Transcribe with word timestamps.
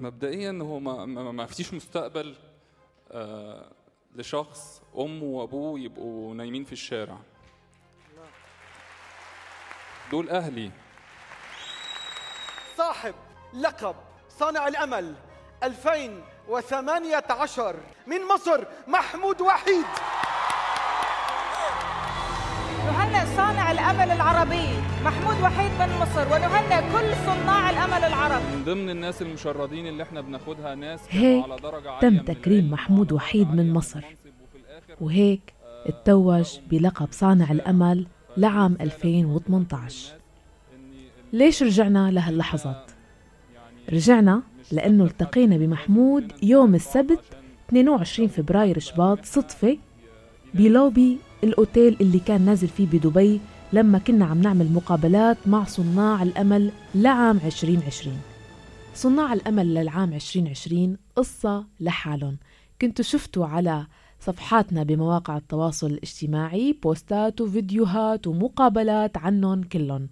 مبدئيا 0.00 0.58
هو 0.62 0.80
ما, 0.80 1.04
ما, 1.06 1.46
فيش 1.46 1.74
مستقبل 1.74 2.36
آه 3.10 3.70
لشخص 4.16 4.82
امه 4.98 5.24
وأبوه 5.24 5.80
يبقوا 5.80 6.34
نايمين 6.34 6.64
في 6.64 6.72
الشارع. 6.72 7.18
دول 10.10 10.30
أهلي. 10.30 10.70
صاحب 12.76 13.14
لقب 13.54 13.96
صانع 14.38 14.68
الأمل 14.68 15.14
2018 15.62 17.76
من 18.06 18.18
مصر 18.34 18.64
محمود 18.88 19.40
وحيد. 19.40 19.86
الأمل 23.90 24.10
العربي. 24.12 24.66
محمود 25.04 25.40
وحيد 25.42 25.70
من 25.80 25.98
مصر 26.00 26.34
ونهنئ 26.34 26.80
كل 26.92 27.16
صناع 27.26 27.70
الأمل 27.70 28.04
العرب 28.04 28.42
من 28.54 28.64
ضمن 28.64 28.90
الناس 28.90 29.22
المشردين 29.22 29.86
اللي 29.86 30.02
إحنا 30.02 30.20
بناخدها 30.20 30.74
ناس 30.74 31.00
هيك 31.08 31.44
على 31.44 31.56
درجة 31.62 31.90
عالية 31.90 32.08
تم 32.08 32.24
تكريم 32.24 32.70
محمود 32.70 33.12
وحيد 33.12 33.48
من 33.48 33.58
عالية 33.60 33.72
مصر. 33.72 34.00
وهيك 35.00 35.52
اتوج 35.86 36.58
بلقب 36.70 37.08
صانع 37.10 37.50
الأمل 37.50 38.06
لعام 38.36 38.76
2018 38.80 40.12
ليش 41.32 41.62
رجعنا 41.62 42.10
لهاللحظات؟ 42.10 42.90
رجعنا 43.92 44.42
لأنه 44.72 45.04
التقينا 45.04 45.56
بمحمود 45.56 46.32
يوم 46.42 46.74
السبت 46.74 47.24
22 47.68 48.28
فبراير 48.28 48.78
شباط 48.78 49.24
صدفة 49.24 49.78
بلوبي 50.54 51.18
الأوتيل 51.44 51.96
اللي 52.00 52.18
كان 52.18 52.44
نازل 52.44 52.68
فيه 52.68 52.86
بدبي. 52.86 53.40
لما 53.72 53.98
كنا 53.98 54.24
عم 54.24 54.40
نعمل 54.40 54.72
مقابلات 54.72 55.36
مع 55.46 55.64
صناع 55.64 56.22
الأمل 56.22 56.72
لعام 56.94 57.36
2020 57.44 58.20
صناع 58.94 59.32
الأمل 59.32 59.74
للعام 59.74 60.12
2020 60.12 60.96
قصة 61.16 61.66
لحالهم. 61.80 62.36
كنتوا 62.80 63.04
شفتوا 63.04 63.46
على 63.46 63.86
صفحاتنا 64.20 64.82
بمواقع 64.82 65.36
التواصل 65.36 65.86
الاجتماعي 65.86 66.72
بوستات 66.82 67.40
وفيديوهات 67.40 68.26
ومقابلات 68.26 69.18
عنهم 69.18 69.62
كلهم. 69.62 70.08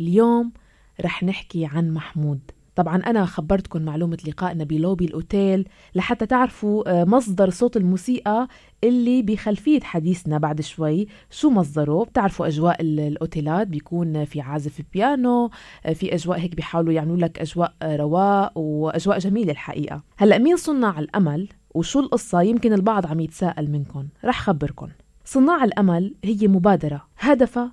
اليوم 0.00 0.52
رح 1.00 1.22
نحكي 1.22 1.66
عن 1.66 1.90
محمود. 1.94 2.40
طبعا 2.76 2.96
أنا 2.96 3.24
خبرتكم 3.24 3.82
معلومة 3.82 4.18
لقائنا 4.28 4.64
بلوبي 4.64 5.04
الأوتيل 5.04 5.68
لحتى 5.94 6.26
تعرفوا 6.26 7.00
آه، 7.00 7.04
مصدر 7.04 7.50
صوت 7.50 7.76
الموسيقى 7.76 8.48
اللي 8.84 9.22
بخلفية 9.22 9.80
حديثنا 9.80 10.38
بعد 10.38 10.60
شوي. 10.60 11.06
شو 11.30 11.50
مصدره؟ 11.50 12.04
بتعرفوا 12.04 12.46
أجواء 12.46 12.82
ال- 12.82 13.00
الأوتيلات 13.00 13.66
بيكون 13.66 14.24
في 14.24 14.40
عازف 14.40 14.80
بيانو 14.92 15.50
آه، 15.86 15.92
في 15.92 16.14
أجواء 16.14 16.38
هيك 16.40 16.54
بيحاولوا 16.56 16.92
يعملوا 16.92 17.16
لك 17.16 17.38
أجواء 17.40 17.74
آه، 17.82 17.96
رواق 17.96 18.58
وأجواء 18.58 19.18
جميلة 19.18 19.52
الحقيقة. 19.52 20.02
هلأ 20.16 20.38
مين 20.38 20.56
صناع 20.56 20.98
الأمل؟ 20.98 21.48
وشو 21.74 22.00
القصة؟ 22.00 22.42
يمكن 22.42 22.72
البعض 22.72 23.06
عم 23.06 23.20
يتساءل 23.20 23.70
منكم. 23.70 24.08
رح 24.24 24.40
خبركم. 24.42 24.88
صناع 25.24 25.64
الأمل 25.64 26.14
هي 26.24 26.48
مبادرة 26.48 27.02
هدفها 27.18 27.72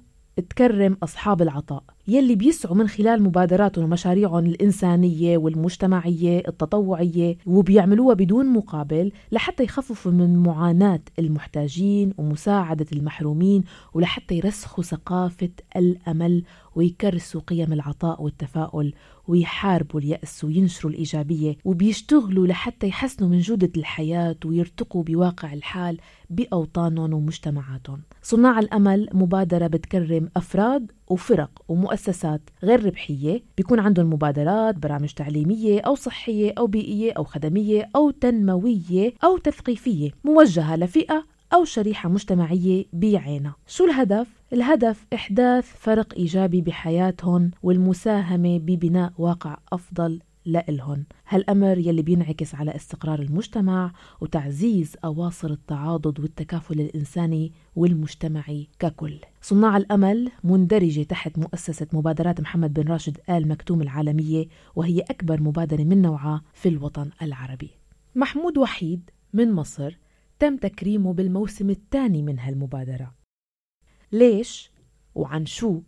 تكرم 0.50 0.98
أصحاب 1.04 1.42
العطاء. 1.42 1.84
يلي 2.08 2.36
بيسعوا 2.36 2.76
من 2.76 2.88
خلال 2.88 3.24
مبادراتهم 3.24 3.86
ومشاريعهم 3.86 4.46
الإنسانية 4.46 5.38
والمجتمعية 5.38 6.44
التطوعية 6.48 7.38
وبيعملوها 7.46 8.16
بدون 8.16 8.46
مقابل 8.46 9.12
لحتى 9.32 9.64
يخففوا 9.64 10.12
من 10.12 10.38
معاناة 10.38 11.02
المحتاجين 11.20 12.14
ومساعدة 12.18 12.86
المحرومين 12.94 13.64
ولحتى 13.94 14.36
يرسخوا 14.36 14.84
ثقافة 14.84 15.50
الأمل 15.76 16.44
ويكرسوا 16.76 17.42
قيم 17.42 17.74
العطاء 17.74 18.24
والتفاؤل 18.24 18.94
ويحاربوا 19.28 20.00
اليأس 20.00 20.44
وينشروا 20.44 20.92
الإيجابية 20.92 21.58
وبيشتغلوا 21.66 22.48
لحتى 22.48 22.88
يحسنوا 22.88 23.30
من 23.30 23.40
جودة 23.40 23.72
الحياة 23.78 24.36
ويرتقوا 24.46 25.04
بواقع 25.04 25.54
الحال 25.54 25.98
بأوطانهم 26.30 27.14
ومجتمعاتهم. 27.14 28.02
صناع 28.22 28.60
الأمل 28.60 29.10
مبادرة 29.14 29.68
بتكرم 29.68 30.30
أفراد 30.38 30.92
وفرق 31.08 31.62
ومؤسسات 31.68 32.42
غير 32.64 32.86
ربحية. 32.86 33.44
بيكون 33.58 33.80
عندهم 33.80 34.14
مبادرات 34.14 34.76
برامج 34.76 35.14
تعليمية 35.14 35.82
أو 35.82 35.96
صحية 35.96 36.54
أو 36.58 36.68
بيئية 36.68 37.12
أو 37.12 37.24
خدمية 37.24 37.90
أو 37.96 38.12
تنموية 38.12 39.14
أو 39.24 39.38
تثقيفية 39.38 40.12
موجهة 40.24 40.76
لفئة 40.76 41.33
أو 41.54 41.66
شريحة 41.66 42.10
مجتمعية 42.10 42.86
بعينها. 42.94 43.56
شو 43.68 43.86
الهدف؟ 43.86 44.28
الهدف 44.54 45.06
إحداث 45.14 45.66
فرق 45.78 46.14
إيجابي 46.14 46.62
بحياتهم 46.62 47.52
والمساهمة 47.64 48.58
ببناء 48.60 49.14
واقع 49.18 49.58
أفضل 49.74 50.20
لإلهن. 50.46 51.04
هالأمر 51.28 51.78
يلي 51.78 52.02
بينعكس 52.02 52.56
على 52.56 52.76
استقرار 52.76 53.20
المجتمع 53.20 53.92
وتعزيز 54.22 54.96
أواصر 55.06 55.52
التعاضد 55.52 56.20
والتكافل 56.20 56.82
الإنساني 56.82 57.52
والمجتمعي 57.76 58.68
ككل. 58.80 59.20
صناع 59.42 59.78
الأمل 59.78 60.32
مندرجة 60.44 61.04
تحت 61.04 61.40
مؤسسة 61.40 61.88
مبادرات 61.94 62.42
محمد 62.42 62.74
بن 62.74 62.92
راشد 62.92 63.18
آل 63.30 63.48
مكتوم 63.48 63.82
العالمية 63.82 64.46
وهي 64.76 65.00
أكبر 65.00 65.42
مبادرة 65.42 65.84
من 65.84 66.02
نوعها 66.02 66.42
في 66.54 66.70
الوطن 66.70 67.10
العربي. 67.22 67.70
محمود 68.16 68.58
وحيد 68.58 69.10
من 69.34 69.52
مصر. 69.52 69.98
تم 70.40 70.58
تكريمه 70.58 71.14
بالموسم 71.14 71.70
الثاني 71.70 72.22
من 72.22 72.40
هالمبادرة 72.40 73.14
ليش؟ 74.12 74.72
وعن 75.16 75.46
شو؟ 75.46 75.82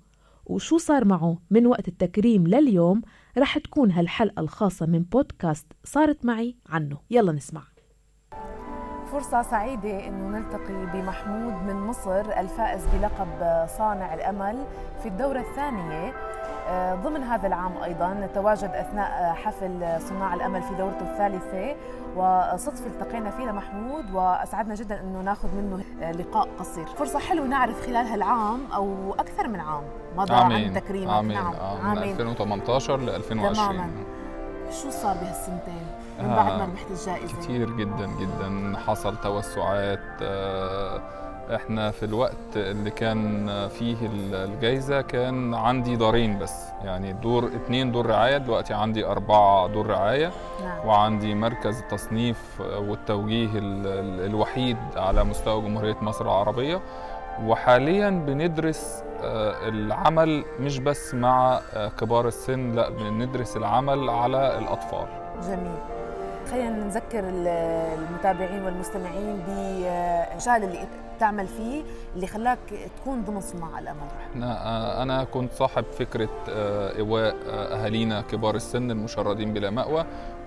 وشو 0.45 0.77
صار 0.77 1.05
معه 1.05 1.37
من 1.49 1.67
وقت 1.67 1.87
التكريم 1.87 2.47
لليوم؟ 2.47 3.01
رح 3.37 3.57
تكون 3.57 3.91
هالحلقة 3.91 4.39
الخاصة 4.39 4.85
من 4.85 5.03
بودكاست 5.03 5.73
صارت 5.83 6.25
معي 6.25 6.55
عنه. 6.69 6.97
يلا 7.09 7.31
نسمع. 7.31 7.63
فرصة 9.11 9.41
سعيدة 9.41 10.07
أنه 10.07 10.27
نلتقي 10.37 10.85
بمحمود 10.93 11.53
من 11.53 11.75
مصر 11.75 12.39
الفائز 12.39 12.85
بلقب 12.85 13.67
صانع 13.77 14.13
الأمل 14.13 14.65
في 15.01 15.07
الدورة 15.07 15.39
الثانية. 15.39 16.13
ضمن 17.03 17.23
هذا 17.23 17.47
العام 17.47 17.77
أيضا 17.83 18.27
تواجد 18.35 18.69
أثناء 18.69 19.33
حفل 19.33 20.01
صناع 20.01 20.33
الأمل 20.33 20.61
في 20.61 20.75
دورته 20.75 21.01
الثالثة 21.11 21.75
وصدفة 22.15 22.85
التقينا 22.85 23.31
فيها 23.31 23.51
محمود 23.51 24.11
وأسعدنا 24.13 24.75
جدا 24.75 25.01
أنه 25.01 25.21
ناخذ 25.21 25.47
منه 25.55 25.83
آه، 26.01 26.11
لقاء 26.11 26.47
قصير. 26.59 26.85
فرصة 26.85 27.19
حلوة 27.19 27.47
نعرف 27.47 27.85
خلال 27.85 28.07
هالعام 28.07 28.59
أو 28.75 29.13
أكثر 29.19 29.47
من 29.47 29.59
عام 29.59 29.83
مضى 30.17 30.33
عن 30.33 30.73
تكريمك. 30.73 31.13
عامين 31.13 31.33
نعم. 31.37 31.53
آه، 31.53 31.81
من 31.93 31.97
2018 31.97 32.97
ل 32.99 33.09
2020 33.09 33.67
تماماً. 33.77 33.89
شو 34.71 34.89
صار 34.89 35.15
بهالسنتين؟ 35.15 35.87
من 36.19 36.25
آه، 36.29 36.35
بعد 36.35 36.51
ما 36.59 36.65
ربحت 36.65 36.91
الجائزة. 36.91 37.37
كتير 37.41 37.69
جدا 37.69 38.07
جدا. 38.19 38.77
حصل 38.87 39.17
توسعات 39.17 39.99
آه، 40.21 41.01
إحنا 41.55 41.91
في 41.91 42.03
الوقت 42.05 42.35
اللي 42.55 42.89
كان 42.91 43.47
فيه 43.67 43.95
الجايزة 44.33 45.01
كان 45.01 45.53
عندي 45.53 45.95
دارين 45.95 46.39
بس. 46.39 46.65
يعني 46.83 47.13
دور 47.13 47.45
اتنين 47.55 47.91
دور 47.91 48.05
رعاية 48.05 48.37
دلوقتي 48.37 48.73
عندي 48.73 49.05
أربعة 49.05 49.67
دور 49.67 49.87
رعاية. 49.87 50.31
نعم. 50.63 50.87
وعندي 50.87 51.35
مركز 51.35 51.79
التصنيف 51.79 52.61
والتوجيه 52.61 53.45
ال- 53.59 53.87
ال- 53.87 54.25
الوحيد 54.25 54.77
على 54.95 55.23
مستوى 55.23 55.61
جمهورية 55.61 55.97
مصر 56.01 56.25
العربية. 56.25 56.81
وحاليا 57.43 58.09
بندرس 58.09 59.03
آه، 59.23 59.67
العمل 59.69 60.45
مش 60.59 60.79
بس 60.79 61.13
مع 61.13 61.59
آه، 61.73 61.87
كبار 61.87 62.27
السن 62.27 62.71
لا 62.71 62.89
بندرس 62.89 63.57
العمل 63.57 64.09
على 64.09 64.57
الأطفال. 64.57 65.07
جميل. 65.47 65.75
خلينا 66.51 66.69
نذكر 66.69 67.19
ال- 67.19 67.47
المتابعين 67.99 68.63
والمستمعين 68.63 69.37
بالمجال 69.47 70.63
اللي 70.63 70.87
تعمل 71.19 71.47
فيه 71.47 71.83
اللي 72.15 72.27
خلاك 72.27 72.59
تكون 73.01 73.23
ضمن 73.23 73.41
صناع 73.41 73.79
الأمل. 73.79 74.43
آه، 74.43 75.03
أنا 75.03 75.23
كنت 75.23 75.51
صاحب 75.51 75.85
فكرة 75.99 76.29
آه، 76.49 76.95
إيواء 76.95 77.35
آه، 77.49 77.75
أهالينا 77.75 78.21
كبار 78.21 78.55
السن 78.55 78.91
المشردين 78.91 79.53
بلا 79.53 79.69
مأوى 79.69 80.05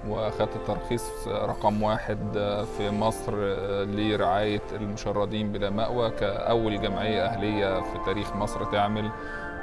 واخدت 0.09 0.57
الترخيص 0.57 1.29
رقم 1.29 1.83
واحد 1.83 2.19
في 2.79 2.91
مصر 2.91 3.35
لرعاية 3.85 4.63
المشردين 4.73 5.53
بلا 5.53 5.71
مأوى 5.71 6.11
كأول 6.11 6.81
جمعية 6.83 7.25
أهلية 7.25 7.81
في 7.81 7.99
تاريخ 8.07 8.37
مصر 8.37 8.65
تعمل 8.65 9.11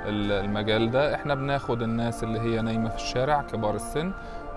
ال- 0.05 0.31
المجال 0.31 0.91
ده. 0.91 1.15
إحنا 1.15 1.35
بناخد 1.35 1.81
الناس 1.81 2.23
اللي 2.23 2.39
هي 2.39 2.61
نايمة 2.61 2.89
في 2.89 2.95
الشارع 2.95 3.41
كبار 3.41 3.75
السن 3.75 4.11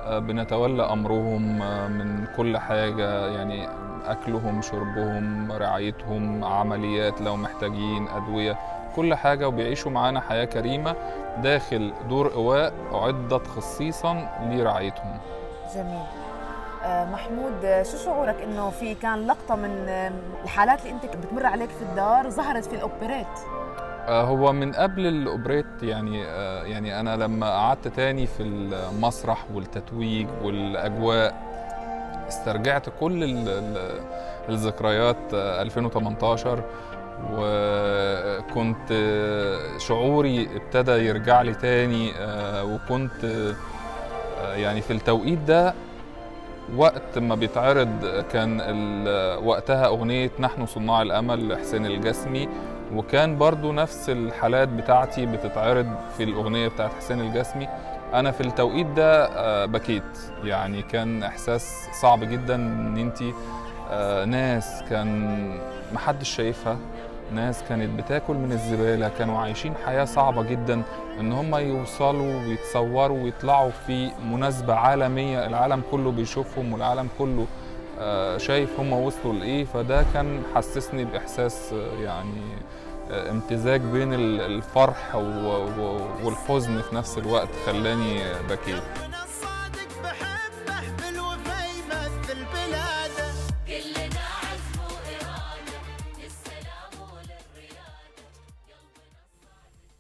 بنتولى 0.06 0.82
أمرهم 0.82 1.62
آه، 1.62 1.88
من 1.88 2.26
كل 2.36 2.58
حاجة 2.58 3.26
يعني 3.26 3.68
أكلهم 4.06 4.62
شربهم 4.62 5.52
رعايتهم 5.52 6.44
عمليات 6.44 7.20
لو 7.20 7.36
محتاجين 7.36 8.08
أدوية 8.08 8.58
كل 8.96 9.14
حاجة 9.14 9.48
وبيعيشوا 9.48 9.90
معانا 9.90 10.20
حياة 10.20 10.44
كريمة 10.44 10.96
داخل 11.42 11.92
دور 12.08 12.32
ايواء 12.32 12.72
اعدت 12.94 13.46
خصيصا 13.46 14.28
لرعايتهم. 14.50 15.18
جميل. 15.74 16.02
آه، 16.84 17.04
محمود 17.04 17.64
آه، 17.64 17.82
شو 17.82 17.96
شعورك 17.96 18.36
إنه 18.42 18.70
في 18.70 18.94
كان 18.94 19.26
لقطة 19.26 19.54
من 19.56 19.88
الحالات 20.44 20.80
اللي 20.80 20.92
أنت 20.92 21.16
بتمر 21.16 21.46
عليك 21.46 21.70
في 21.70 21.82
الدار 21.82 22.30
ظهرت 22.30 22.64
في 22.64 22.74
الأوبريت؟ 22.76 23.26
هو 24.08 24.52
من 24.52 24.72
قبل 24.72 25.06
الأوبريت 25.06 25.66
يعني 25.82 26.25
آه، 26.25 26.62
يعني 26.64 27.00
أنا 27.00 27.16
لما 27.16 27.46
قعدت 27.50 27.88
تاني 27.88 28.26
في 28.26 28.43
المسرح 28.43 29.44
والتتويج 29.55 30.26
والأجواء 30.43 31.34
استرجعت 32.28 32.87
كل 33.00 33.25
ال- 33.25 33.49
ال- 33.49 34.00
الذكريات 34.49 35.16
آه، 35.34 35.62
2018 35.62 36.62
وكنت 37.32 38.93
آه، 38.93 39.78
شعوري 39.78 40.49
ابتدى 40.56 40.93
يرجع 40.93 41.43
لي 41.43 41.55
تاني 41.55 42.12
آه، 42.19 42.64
وكنت 42.64 43.25
آه، 43.25 44.55
يعني 44.55 44.81
في 44.81 44.93
التوقيت 44.93 45.38
ده 45.38 45.75
وقت 46.76 47.19
ما 47.19 47.34
بيتعرض 47.34 48.22
كان 48.32 48.60
وقتها 49.44 49.87
أغنية 49.87 50.31
نحن 50.38 50.66
صناع 50.66 51.02
الأمل 51.02 51.49
لحسين 51.49 51.87
الجسمي. 51.87 52.49
وكان 52.94 53.38
برضو 53.38 53.73
نفس 53.73 54.11
الحالات 54.11 54.69
بتاعتي 54.69 55.26
بتتعرض 55.26 55.87
في 56.17 56.23
الأغنية 56.23 56.69
بتاعت 56.69 56.93
حسين 56.94 57.20
الجسمي. 57.20 57.69
أنا 58.14 58.31
في 58.31 58.40
التوقيت 58.40 58.87
ده 58.87 59.26
آه، 59.26 59.67
بكيت. 59.67 60.19
يعني 60.44 60.82
كان 60.82 61.23
إحساس 61.23 61.88
صعب 62.00 62.25
جدا 62.25 62.55
إن 62.55 62.99
أنتي 62.99 63.35
آه، 63.90 64.25
ناس 64.25 64.82
كان 64.90 65.50
محدش 65.93 66.29
شايفها. 66.37 66.76
ناس 67.35 67.62
كانت 67.69 68.00
بتاكل 68.00 68.35
من 68.35 68.52
الزبالة 68.52 69.08
كانوا 69.19 69.38
عايشين 69.38 69.75
حياة 69.87 70.05
صعبة 70.05 70.43
جدا 70.43 70.82
إن 71.20 71.32
هم 71.32 71.55
يوصلوا 71.55 72.34
ويتصوروا 72.46 73.23
ويطلعوا 73.23 73.70
في 73.87 74.11
مناسبة 74.31 74.75
عالمية. 74.75 75.46
العالم 75.46 75.82
كله 75.91 76.11
بيشوفهم 76.12 76.73
والعالم 76.73 77.08
كله 77.19 77.46
شايف 78.38 78.80
هم 78.80 78.92
وصلوا 78.92 79.32
لإيه 79.34 79.64
فده 79.64 80.04
كان 80.14 80.42
حسسني 80.54 81.04
بإحساس 81.04 81.72
آه، 81.72 82.02
يعني 82.02 82.42
آه، 83.10 83.30
امتزاج 83.30 83.80
بين 83.80 84.14
ال- 84.14 84.40
الفرح 84.40 85.14
والحزن 86.24 86.80
في 86.82 86.94
نفس 86.94 87.18
الوقت 87.18 87.48
خلاني 87.66 88.18
بكيت 88.50 88.82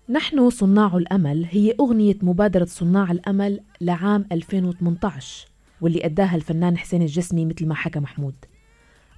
نحن 0.08 0.50
صناع 0.50 0.96
الأمل 0.96 1.46
هي 1.50 1.74
أغنية 1.80 2.16
مبادرة 2.22 2.64
صناع 2.64 3.10
الأمل 3.10 3.60
لعام 3.80 4.24
2018 4.32 5.46
واللي 5.80 6.04
أداها 6.04 6.36
الفنان 6.36 6.78
حسين 6.78 7.02
الجسمي 7.02 7.44
مثل 7.44 7.66
ما 7.66 7.74
حكى 7.74 8.00
محمود. 8.00 8.34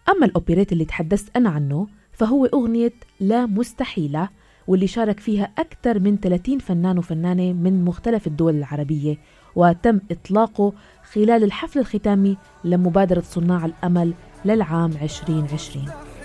أما 0.08 0.26
الأوبريت 0.26 0.72
اللي 0.72 0.84
تحدثت 0.84 1.36
أنا 1.36 1.50
عنه 1.50 1.86
فهو 2.12 2.46
أغنية 2.46 2.92
لا 3.20 3.46
مستحيلة 3.46 4.28
واللي 4.66 4.86
شارك 4.86 5.20
فيها 5.20 5.52
أكثر 5.58 5.98
من 5.98 6.16
30 6.16 6.58
فنان 6.58 6.98
وفنانة 6.98 7.52
من 7.52 7.84
مختلف 7.84 8.26
الدول 8.26 8.54
العربية 8.54 9.18
وتم 9.56 10.00
إطلاقه 10.10 10.72
خلال 11.12 11.44
الحفل 11.44 11.78
الختامي 11.78 12.36
لمبادرة 12.64 13.20
صناع 13.20 13.64
الأمل 13.64 14.14
للعام 14.44 14.92
2020 15.02 16.19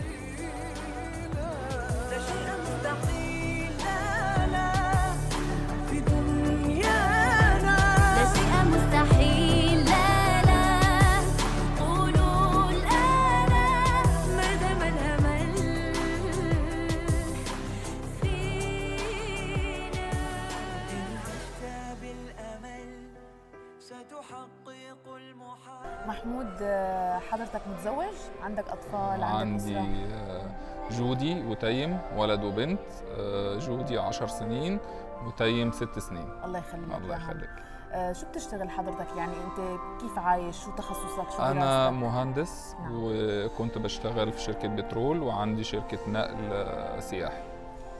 حضرتك 27.32 27.62
متزوج؟ 27.74 28.14
عندك 28.44 28.70
أطفال؟ 28.70 29.24
عندك 29.24 29.24
عندي 29.24 29.80
أسرة؟ 29.80 29.88
آه، 30.14 30.46
جودي 30.92 31.44
وتيم 31.48 32.00
ولد 32.18 32.44
وبنت 32.44 32.80
آه، 33.18 33.58
جودي 33.60 33.98
عشر 34.00 34.28
سنين 34.28 34.80
وتيم 35.28 35.72
ست 35.72 36.00
سنين. 36.00 36.30
الله 36.46 36.60
يخليك 36.60 36.98
الله. 36.98 37.16
يخليك. 37.16 37.50
آه، 37.94 38.14
شو 38.14 38.26
بتشتغل 38.28 38.70
حضرتك؟ 38.70 39.08
يعني 39.18 39.34
أنت 39.34 39.80
كيف 40.02 40.20
عايش؟ 40.20 40.64
شو 40.64 40.72
تخصصك؟ 40.72 41.32
شو 41.38 41.44
أنا 41.44 41.54
دراستك؟ 41.90 41.94
مهندس 42.04 42.76
نعم. 42.80 42.92
وكنت 42.94 43.78
بشتغل 43.78 44.32
في 44.32 44.42
شركة 44.42 44.68
بترول 44.68 45.24
وعندي 45.24 45.64
شركة 45.64 46.00
نقل 46.08 47.04
سياحي 47.04 47.44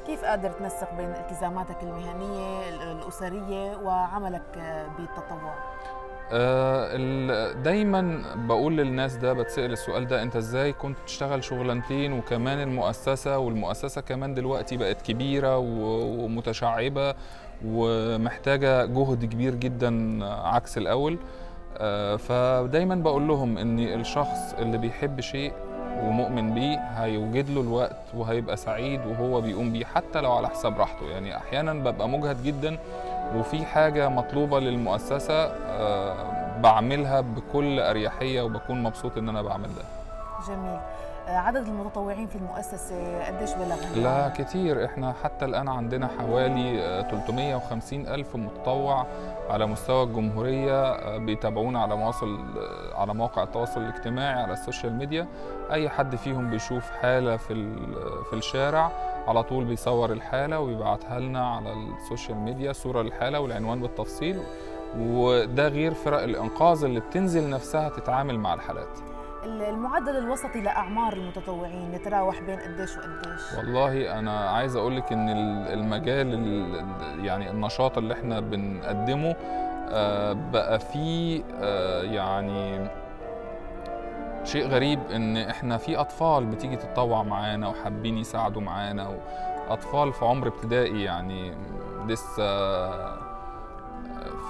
كيف 0.06 0.26
قادر 0.26 0.52
تنسق 0.52 0.94
بين 0.94 1.10
التزاماتك 1.10 1.84
المهنية 1.84 2.70
ال- 2.70 2.82
الأسرية 2.82 3.78
وعملك 3.78 4.44
بالتطوع؟ 4.98 5.54
ال- 5.54 6.05
دايما 7.64 8.22
بقول 8.36 8.78
للناس 8.78 9.16
ده 9.16 9.34
بتسأل 9.34 9.72
السؤال 9.72 10.08
ده 10.08 10.22
أنت 10.24 10.36
إزاي 10.36 10.74
كنت 10.74 10.98
بتشتغل 11.04 11.44
شغلانتين 11.44 12.14
وكمان 12.14 12.62
المؤسسة 12.62 13.38
والمؤسسة 13.38 14.02
كمان 14.02 14.34
دلوقتي 14.34 14.78
بقت 14.78 15.02
كبيرة 15.02 15.58
ومتشعبة 15.58 17.14
ومحتاجة 17.66 18.86
جهد 18.86 19.26
كبير 19.26 19.56
جدا 19.56 20.20
عكس 20.26 20.78
الأول. 20.78 21.18
آه، 21.78 22.16
فدايما 22.16 22.96
بقول 22.96 23.28
لهم 23.28 23.58
إن 23.58 23.80
الشخص 23.80 24.54
اللي 24.60 24.78
بيحب 24.78 25.22
شيء 25.22 25.54
ومؤمن 26.04 26.54
بيه 26.54 26.78
هيوجد 26.78 27.50
له 27.50 27.62
الوقت 27.62 27.98
وهيبقى 28.14 28.58
سعيد 28.58 29.06
وهو 29.06 29.42
بيقوم 29.42 29.72
بيه 29.74 29.86
حتى 29.86 30.22
لو 30.22 30.32
على 30.32 30.50
حساب 30.50 30.80
راحته. 30.80 31.06
يعني 31.10 31.38
أحيانا 31.38 31.74
ببقى 31.74 32.10
مجهد 32.10 32.44
جدا 32.44 32.78
وفي 33.36 33.66
حاجة 33.66 34.10
مطلوبة 34.10 34.60
للمؤسسة 34.60 35.34
آه، 35.46 36.16
بعملها 36.62 37.22
بكل 37.22 37.80
أريحية 37.80 38.42
وبكون 38.42 38.84
مبسوط 38.84 39.18
إن 39.18 39.30
أنا 39.30 39.42
بعمل 39.42 39.68
ده. 39.76 39.84
جميل. 40.48 40.80
عدد 41.28 41.68
المتطوعين 41.68 42.28
في 42.28 42.36
المؤسسة 42.36 43.26
قديش 43.26 43.54
بلغ 43.54 43.76
لا 43.96 44.30
كتير. 44.38 44.86
إحنا 44.86 45.14
حتى 45.24 45.46
الآن 45.46 45.68
عندنا 45.70 46.08
حوالي 46.20 46.82
آه، 46.86 47.02
350 47.02 48.08
ألف 48.08 48.36
متطوع 48.36 49.06
على 49.50 49.66
مستوى 49.66 50.04
الجمهورية 50.04 50.84
آه، 50.94 51.18
بيتابعونا 51.18 51.82
على 51.82 51.96
مواصل 51.96 52.40
آه، 52.58 53.00
على 53.02 53.14
مواقع 53.14 53.44
التواصل 53.44 53.82
الاجتماعي 53.82 54.42
على 54.44 54.54
السوشيال 54.54 54.94
ميديا. 54.94 55.28
أي 55.72 55.90
حد 55.90 56.16
فيهم 56.16 56.50
بيشوف 56.50 56.90
حالة 56.92 57.38
في 57.38 57.54
في 58.30 58.34
الشارع 58.36 58.92
على 59.28 59.44
طول 59.44 59.66
بيصور 59.66 60.12
الحالة 60.12 60.60
ويبعتها 60.60 61.20
لنا 61.20 61.48
على 61.56 61.74
السوشيال 61.74 62.38
ميديا 62.38 62.74
صورة 62.74 63.02
للحالة 63.02 63.40
والعنوان 63.40 63.82
بالتفصيل. 63.82 64.40
وده 65.00 65.68
غير 65.68 65.94
فرق 65.94 66.22
الإنقاذ 66.24 66.84
اللي 66.84 67.00
بتنزل 67.00 67.50
نفسها 67.50 67.90
تتعامل 67.90 68.40
مع 68.40 68.54
الحالات. 68.54 68.88
ال- 68.98 69.15
المعدل 69.46 70.18
الوسطي 70.18 70.62
لأعمار 70.62 71.14
المتطوعين 71.14 71.94
يتراوح 71.94 72.42
بين 72.42 72.60
قديش 72.60 72.98
وقديش؟ 72.98 73.42
والله 73.58 74.20
أنا 74.20 74.50
عايز 74.50 74.76
أقول 74.76 74.98
لك 74.98 75.12
إن 75.12 75.30
ال- 75.30 75.74
المجال 75.74 76.34
ال- 76.34 77.26
يعني 77.26 77.50
النشاط 77.52 77.98
اللي 77.98 78.14
إحنا 78.14 78.40
بنقدمه 78.40 79.36
آه، 79.90 80.34
بقى 80.34 80.80
فيه 80.80 81.44
آه، 81.62 82.02
يعني 82.04 82.88
شيء 84.44 84.68
غريب 84.68 85.00
إن 85.16 85.38
إحنا 85.38 85.78
في 85.78 85.98
أطفال 85.98 86.46
بتيجي 86.46 86.76
تتطوع 86.76 87.24
معانا 87.24 87.68
وحابين 87.68 88.18
يساعدوا 88.18 88.62
معانا 88.62 89.08
وأطفال 89.70 90.14
في 90.14 90.26
عمر 90.26 90.48
ابتدائي 90.48 91.04
يعني 91.04 91.54
لسه 92.08 92.46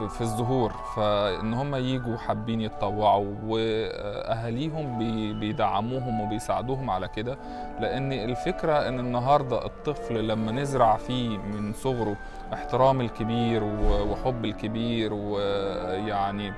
في, 0.09 0.21
الظهور 0.21 0.71
فإن 0.95 1.53
هم 1.53 1.75
يجوا 1.75 2.17
حابين 2.17 2.61
يتطوعوا 2.61 3.35
وأهاليهم 3.45 4.99
بي- 4.99 5.33
بيدعموهم 5.33 6.21
وبيساعدوهم 6.21 6.89
على 6.89 7.07
كده. 7.07 7.37
لأن 7.79 8.13
الفكرة 8.13 8.87
إن 8.87 8.99
النهارده 8.99 9.65
الطفل 9.65 10.27
لما 10.27 10.51
نزرع 10.51 10.97
فيه 10.97 11.37
من 11.37 11.73
صغره 11.73 12.15
احترام 12.53 13.01
الكبير 13.01 13.63
وحب 14.09 14.45
الكبير 14.45 15.13
ويعني 15.13 16.53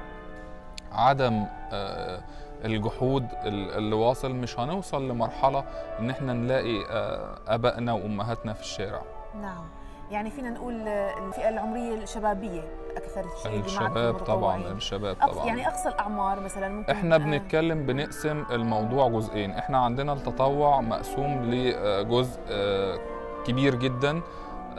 عدم 0.92 1.46
آه، 1.72 2.20
الجحود 2.66 3.26
ال- 3.46 3.72
اللي 3.78 3.96
واصل 3.96 4.32
مش 4.36 4.60
هنوصل 4.60 5.10
لمرحلة 5.10 5.64
إن 6.00 6.10
إحنا 6.10 6.34
نلاقي 6.34 6.86
آه، 6.92 7.36
آبائنا 7.48 7.94
وأمهاتنا 7.94 8.54
في 8.54 8.62
الشارع. 8.62 9.02
نعم. 9.42 9.66
يعني 10.12 10.32
فينا 10.32 10.50
نقول 10.50 10.88
الفئة 10.88 11.50
العمرية 11.50 11.94
الشبابية 11.94 12.62
أكثر 12.98 13.26
شيء 13.44 13.60
الشباب 13.60 14.14
طبعا. 14.14 14.58
الشباب 14.72 15.16
طبعا. 15.16 15.46
يعني 15.46 15.68
أقصى 15.68 15.90
الأعمار 15.90 16.40
مثلا 16.40 16.70
ممكن 16.70 16.92
إحنا 16.92 17.16
آه، 17.16 17.20
بنتكلم 17.20 17.86
بنقسم 17.86 18.44
الموضوع 18.52 19.08
جزئين. 19.10 19.52
إحنا 19.52 19.78
عندنا 19.78 20.14
التطوع 20.14 20.82
مقسوم 20.82 21.46
لجزء 21.46 22.40
آه، 22.50 23.00
كبير 23.46 23.76
جدا. 23.76 24.22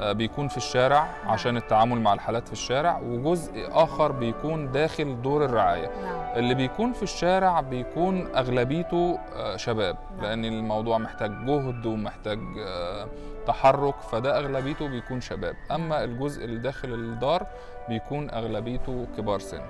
بيكون 0.00 0.48
في 0.48 0.56
الشارع 0.56 1.08
عشان 1.26 1.56
التعامل 1.56 2.00
مع 2.00 2.12
الحالات 2.12 2.46
في 2.46 2.52
الشارع 2.52 2.98
وجزء 2.98 3.68
آخر 3.70 4.12
بيكون 4.12 4.72
داخل 4.72 5.22
دور 5.22 5.44
الرعاية. 5.44 5.90
نعم. 6.02 6.36
اللي 6.36 6.54
بيكون 6.54 6.92
في 6.92 7.02
الشارع 7.02 7.60
بيكون 7.60 8.36
أغلبيته 8.36 9.18
آه، 9.36 9.56
شباب 9.56 9.96
نعم. 10.16 10.26
لأن 10.26 10.44
الموضوع 10.44 10.98
محتاج 10.98 11.30
جهد 11.46 11.86
ومحتاج 11.86 12.38
آه، 12.58 13.08
تحرك 13.46 14.00
فده 14.00 14.38
أغلبيته 14.38 14.88
بيكون 14.88 15.20
شباب. 15.20 15.56
أما 15.70 16.04
الجزء 16.04 16.44
اللي 16.44 16.58
داخل 16.58 16.94
الدار 16.94 17.46
بيكون 17.88 18.30
أغلبيته 18.30 19.06
كبار 19.16 19.38
سن. 19.38 19.60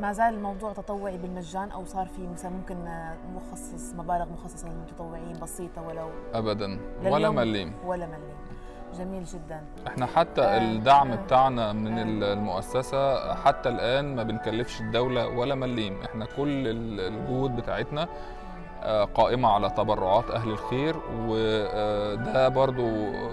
ما 0.00 0.12
زال 0.12 0.34
الموضوع 0.34 0.72
تطوعي 0.72 1.16
بالمجان 1.16 1.70
أو 1.70 1.84
صار 1.84 2.06
في 2.06 2.26
مثلا 2.26 2.50
ممكن 2.50 2.86
آه، 2.86 3.14
مخصص 3.34 3.94
مبالغ 3.94 4.26
مخصصة 4.32 4.68
للمتطوعين 4.68 5.38
بسيطة 5.42 5.82
ولو؟ 5.82 6.08
ابدا. 6.34 6.78
ولا 7.04 7.30
مليم. 7.30 7.72
ولا 7.84 8.06
مليم. 8.06 8.53
جميل 8.98 9.24
جدا. 9.24 9.60
إحنا 9.86 10.06
حتى 10.06 10.40
آه، 10.42 10.58
الدعم 10.58 11.12
آه، 11.12 11.16
بتاعنا 11.16 11.72
من 11.72 12.22
آه. 12.22 12.32
المؤسسة 12.32 13.34
حتى 13.34 13.68
الآن 13.68 14.16
ما 14.16 14.22
بنكلفش 14.22 14.80
الدولة 14.80 15.28
ولا 15.28 15.54
مليم. 15.54 16.02
إحنا 16.04 16.24
كل 16.36 16.68
ال- 16.68 17.00
الجهود 17.00 17.56
بتاعتنا 17.56 18.08
قائمة 19.14 19.48
على 19.48 19.70
تبرعات 19.70 20.30
أهل 20.30 20.50
الخير 20.50 20.96
وده 21.26 22.48
برضو 22.48 22.90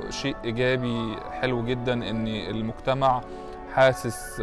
شيء 0.09 0.35
إيجابي 0.45 1.15
حلو 1.41 1.65
جدا 1.65 1.93
إن 1.93 2.27
المجتمع 2.27 3.21
حاسس 3.73 4.41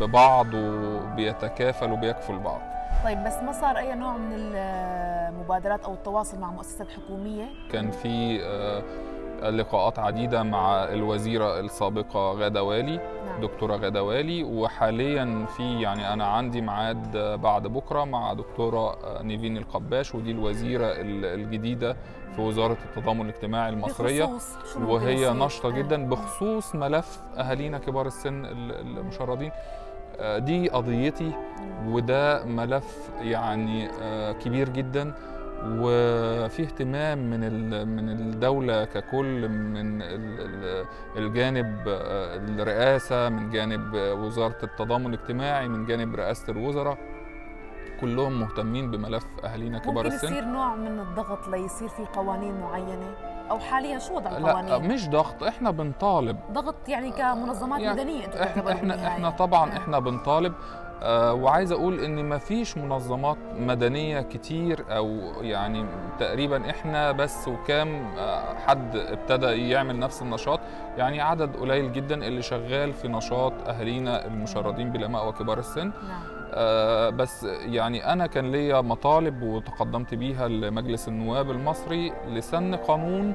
ببعض 0.00 0.46
وبيتكافل 0.54 1.92
وبيكفل 1.92 2.38
بعض. 2.38 2.60
طيب 3.04 3.24
بس 3.24 3.34
ما 3.34 3.52
صار 3.52 3.78
أي 3.78 3.94
نوع 3.94 4.16
من 4.16 4.32
المبادرات 4.32 5.84
أو 5.84 5.94
التواصل 5.94 6.38
مع 6.38 6.50
مؤسسات 6.50 6.86
حكوميه 6.90 7.44
كان 7.72 7.90
في 7.90 8.40
لقاءات 9.42 9.98
عديدة 9.98 10.42
مع 10.42 10.84
الوزيرة 10.84 11.60
السابقة 11.60 12.32
غادة 12.32 12.62
والي 12.62 12.96
نعم. 12.96 13.40
دكتورة 13.40 13.76
غادة 13.76 14.02
والي 14.02 14.44
وحاليا 14.44 15.46
في 15.56 15.80
يعني 15.80 16.12
أنا 16.12 16.24
عندي 16.26 16.60
ميعاد 16.60 17.16
بعد 17.42 17.66
بكرة 17.66 18.04
مع 18.04 18.32
دكتورة 18.32 18.96
نيفين 19.22 19.56
القباش 19.56 20.14
ودي 20.14 20.30
الوزيرة 20.30 20.86
ال- 20.86 21.24
الجديدة 21.24 21.96
في 22.36 22.40
وزارة 22.40 22.76
التضامن 22.84 23.20
الاجتماعي 23.20 23.68
المصرية. 23.68 24.30
وهي؟ 24.80 25.30
نشطة 25.32 25.68
آه. 25.68 25.72
جدا 25.72 26.08
بخصوص 26.08 26.74
ملف 26.74 27.20
أهالينا 27.38 27.78
كبار 27.78 28.06
السن 28.06 28.44
ال- 28.44 28.80
المشردين. 28.98 29.50
آه، 30.18 30.38
دي 30.38 30.68
قضيتي 30.68 31.32
وده 31.86 32.44
ملف 32.44 33.10
يعني 33.20 33.88
آه، 34.02 34.32
كبير 34.32 34.68
جدا. 34.68 35.12
وفي 35.64 36.62
اهتمام 36.62 37.18
من 37.30 37.40
من 37.96 38.08
الدولة 38.10 38.84
ككل 38.84 39.48
من 39.48 40.02
ال- 40.02 40.40
ال- 40.40 40.86
الجانب 41.16 41.84
آه، 41.88 42.36
الرئاسة 42.36 43.28
من 43.28 43.50
جانب 43.50 43.94
آه، 43.94 44.14
وزارة 44.14 44.56
التضامن 44.62 45.14
الاجتماعي 45.14 45.68
من 45.68 45.86
جانب 45.86 46.14
رئاسة 46.14 46.52
الوزراء 46.52 46.98
كلهم 48.00 48.40
مهتمين 48.40 48.90
بملف 48.90 49.26
أهالينا 49.44 49.78
كبار 49.78 49.94
ممكن 50.04 50.06
السن 50.16 50.26
يصير 50.26 50.44
نوع 50.44 50.74
من 50.76 50.98
الضغط 51.00 51.48
ليصير 51.48 51.88
في 51.88 52.04
قوانين 52.04 52.60
معينة 52.60 53.14
أو 53.50 53.58
حاليا 53.58 53.98
شو 53.98 54.16
وضع 54.16 54.30
لا 54.30 54.38
القوانين 54.38 54.92
مش 54.94 55.08
ضغط 55.08 55.42
إحنا 55.42 55.70
بنطالب 55.70 56.36
ضغط 56.52 56.88
يعني 56.88 57.10
كمنظمات 57.10 57.80
يعني 57.80 57.94
مدنية 58.02 58.26
إحنا 58.42 58.72
إحنا. 58.72 59.06
إحنا 59.06 59.30
طبعا 59.30 59.70
آه. 59.72 59.76
إحنا 59.76 59.98
بنطالب 59.98 60.52
آه 60.52 60.89
وعايز 61.02 61.72
أقول 61.72 62.00
إن 62.00 62.24
ما 62.24 62.38
فيش 62.38 62.78
منظمات 62.78 63.36
مدنية 63.58 64.20
كتير 64.20 64.84
أو 64.88 65.18
يعني 65.40 65.86
تقريبا 66.18 66.70
إحنا 66.70 67.12
بس 67.12 67.48
وكام 67.48 68.06
آه 68.18 68.54
حد 68.66 68.96
ابتدى 68.96 69.70
يعمل 69.70 69.98
نفس 69.98 70.22
النشاط. 70.22 70.60
يعني 70.98 71.20
عدد 71.20 71.56
قليل 71.56 71.92
جدا 71.92 72.26
اللي 72.26 72.42
شغال 72.42 72.92
في 72.92 73.08
نشاط 73.08 73.52
أهالينا 73.68 74.26
المشردين 74.26 74.90
بلا 74.90 75.08
مأوى 75.08 75.32
كبار 75.32 75.58
السن. 75.58 75.86
نعم. 76.08 76.22
آه، 76.54 77.10
بس 77.10 77.44
يعني 77.44 78.12
أنا 78.12 78.26
كان 78.26 78.52
ليا 78.52 78.80
مطالب 78.80 79.42
وتقدمت 79.42 80.14
بيها 80.14 80.48
لمجلس 80.48 81.08
النواب 81.08 81.50
المصري 81.50 82.12
لسن 82.28 82.74
قانون 82.74 83.34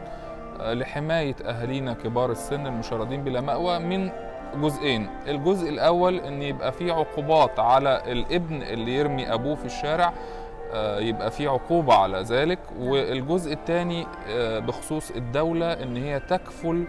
آه، 0.59 0.73
لحماية 0.73 1.35
أهالينا 1.45 1.93
كبار 1.93 2.31
السن 2.31 2.67
المشردين 2.67 3.23
بلا 3.23 3.41
مأوى 3.41 3.79
من 3.79 4.09
جزئين 4.55 5.09
الجزء 5.27 5.69
الأول 5.69 6.19
إن 6.19 6.41
يبقى 6.41 6.71
في 6.71 6.91
عقوبات 6.91 7.59
على 7.59 8.01
الابن 8.11 8.61
اللي 8.63 8.95
يرمي 8.95 9.33
أبوه 9.33 9.55
في 9.55 9.65
الشارع 9.65 10.13
آه، 10.73 10.99
يبقى 10.99 11.31
في 11.31 11.47
عقوبة 11.47 11.93
على 11.93 12.17
ذلك 12.21 12.59
والجزء 12.79 13.53
الثاني 13.53 14.07
بخصوص 14.59 15.11
الدولة 15.11 15.73
إن 15.73 15.97
هي 15.97 16.19
تكفل 16.19 16.85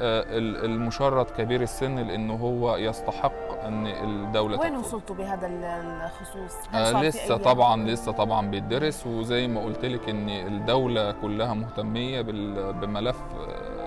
آه، 0.00 0.22
ال- 0.38 0.64
المشرد 0.64 1.26
كبير 1.30 1.62
السن 1.62 1.98
لأنه 1.98 2.34
هو 2.34 2.76
يستحق 2.76 3.64
إن 3.64 3.86
الدولة 3.86 4.60
وين. 4.60 4.76
وصلتوا 4.76 5.16
بهذا 5.16 5.46
ال- 5.46 5.64
الخصوص؟ 6.04 6.54
آه 6.74 7.02
لسه 7.02 7.36
طبعا 7.36 7.84
لسه 7.88 8.12
طبعا 8.12 8.50
بيدرس 8.50 9.06
وزي 9.06 9.48
ما 9.48 9.64
قلت 9.64 9.84
لك 9.84 10.08
إن 10.08 10.28
الدولة 10.28 11.12
كلها 11.12 11.54
مهتمية 11.54 12.20
بال- 12.20 12.72
بملف 12.72 13.16
آه، 13.16 13.85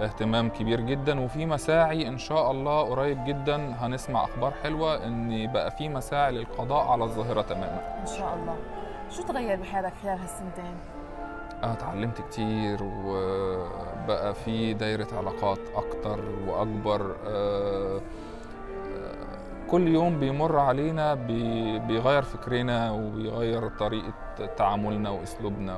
اهتمام 0.00 0.48
كبير 0.48 0.80
جدا 0.80 1.20
وفي 1.20 1.46
مساعي 1.46 2.08
إن 2.08 2.18
شاء 2.18 2.50
الله 2.50 2.82
قريب 2.82 3.24
جدا 3.24 3.56
هنسمع 3.80 4.24
أخبار 4.24 4.52
حلوة 4.62 5.06
إن 5.06 5.52
بقى 5.52 5.70
في 5.70 5.88
مساعي 5.88 6.32
للقضاء 6.32 6.86
على 6.88 7.04
الظاهرة 7.04 7.42
تماما 7.42 7.80
إن 8.00 8.06
شاء 8.06 8.34
الله 8.34 8.56
شو 9.10 9.22
تغير 9.22 9.60
بحياتك 9.60 9.92
خلال 10.02 10.18
هالسنتين؟ 10.18 10.74
أنا 11.64 11.72
اتعلمت 11.72 12.20
كتير 12.20 12.78
وبقى 12.82 14.34
في 14.34 14.74
دايرة 14.74 15.06
علاقات 15.18 15.58
أكتر 15.76 16.20
وأكبر 16.48 17.14
آه، 17.26 17.96
آه، 17.96 19.70
كل 19.70 19.88
يوم 19.88 20.20
بيمر 20.20 20.58
علينا 20.58 21.14
بي- 21.14 21.78
بيغير 21.78 22.22
فكرنا 22.22 22.90
وبيغير 22.90 23.68
طريقة 23.68 24.12
تعاملنا 24.56 25.10
وأسلوبنا 25.10 25.76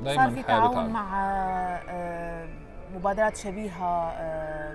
ودايما 0.00 0.22
صار 0.26 0.30
في 0.34 0.42
تعاون. 0.42 0.90
مع 0.90 1.20
آه، 1.24 1.80
مبادرات 2.94 3.36
شبيهة 3.36 4.10
آه، 4.10 4.72